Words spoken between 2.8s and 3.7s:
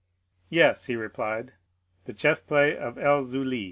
El Zuli."